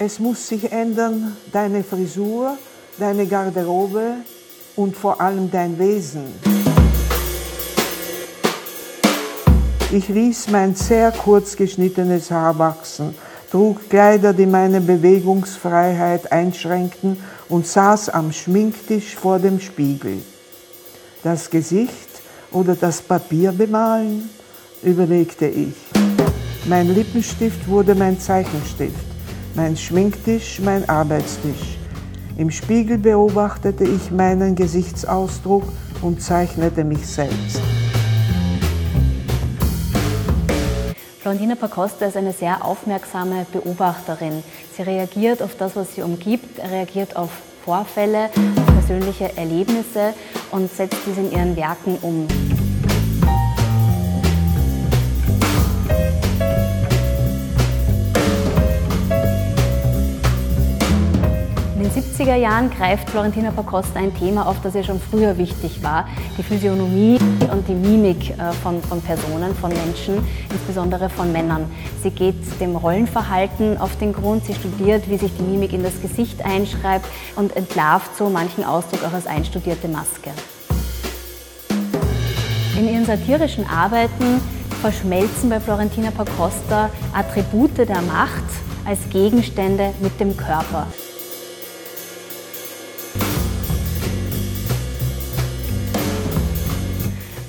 [0.00, 2.56] Es muss sich ändern, deine Frisur,
[2.98, 4.14] deine Garderobe
[4.76, 6.22] und vor allem dein Wesen.
[9.90, 13.12] Ich ließ mein sehr kurz geschnittenes Haar wachsen,
[13.50, 17.16] trug Kleider, die meine Bewegungsfreiheit einschränkten
[17.48, 20.22] und saß am Schminktisch vor dem Spiegel.
[21.24, 22.22] Das Gesicht
[22.52, 24.30] oder das Papier bemalen,
[24.80, 25.74] überlegte ich.
[26.66, 29.17] Mein Lippenstift wurde mein Zeichenstift
[29.58, 31.78] mein Schminktisch, mein Arbeitstisch.
[32.36, 35.64] Im Spiegel beobachtete ich meinen Gesichtsausdruck
[36.00, 37.60] und zeichnete mich selbst.
[41.18, 44.44] Florentina Pacosta ist eine sehr aufmerksame Beobachterin.
[44.76, 47.30] Sie reagiert auf das, was sie umgibt, reagiert auf
[47.64, 50.14] Vorfälle, auf persönliche Erlebnisse
[50.52, 52.28] und setzt diese in ihren Werken um.
[61.80, 66.08] Den 70er Jahren greift Florentina Pacosta ein Thema auf, das ja schon früher wichtig war,
[66.36, 67.18] die Physiognomie
[67.52, 71.70] und die Mimik äh, von, von Personen, von Menschen, insbesondere von Männern.
[72.02, 76.00] Sie geht dem Rollenverhalten auf den Grund, sie studiert, wie sich die Mimik in das
[76.00, 80.30] Gesicht einschreibt und entlarvt so manchen Ausdruck auch als einstudierte Maske.
[82.78, 84.40] In ihren satirischen Arbeiten
[84.80, 88.44] verschmelzen bei Florentina Pacosta Attribute der Macht
[88.86, 90.86] als Gegenstände mit dem Körper.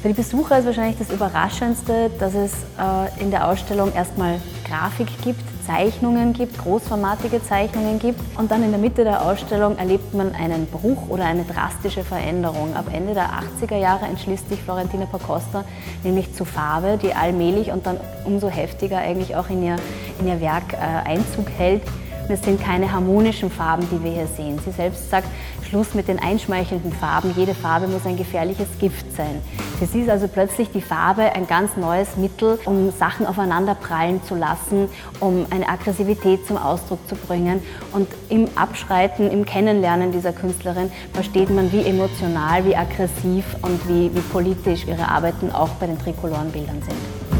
[0.00, 5.08] Für die Besucher ist wahrscheinlich das Überraschendste, dass es äh, in der Ausstellung erstmal Grafik
[5.22, 10.32] gibt, Zeichnungen gibt, großformatige Zeichnungen gibt und dann in der Mitte der Ausstellung erlebt man
[10.36, 12.76] einen Bruch oder eine drastische Veränderung.
[12.76, 15.64] Ab Ende der 80er Jahre entschließt sich Florentina Pacosta
[16.04, 19.76] nämlich zu Farbe, die allmählich und dann umso heftiger eigentlich auch in ihr,
[20.20, 21.82] in ihr Werk äh, Einzug hält.
[22.30, 24.58] Es sind keine harmonischen Farben, die wir hier sehen.
[24.64, 25.26] Sie selbst sagt,
[25.68, 27.32] Schluss mit den einschmeichelnden Farben.
[27.36, 29.40] Jede Farbe muss ein gefährliches Gift sein.
[29.78, 34.22] Für sie ist also plötzlich die Farbe ein ganz neues Mittel, um Sachen aufeinander prallen
[34.24, 34.88] zu lassen,
[35.20, 37.62] um eine Aggressivität zum Ausdruck zu bringen.
[37.92, 44.14] Und im Abschreiten, im Kennenlernen dieser Künstlerin versteht man, wie emotional, wie aggressiv und wie,
[44.14, 47.37] wie politisch ihre Arbeiten auch bei den trikoloren Bildern sind.